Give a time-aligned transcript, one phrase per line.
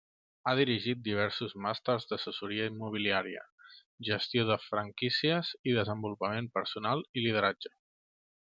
[0.47, 3.43] Ha dirigit diversos màsters d'assessoria immobiliària,
[4.09, 7.77] gestió de franquícies i desenvolupament personal i lideratge.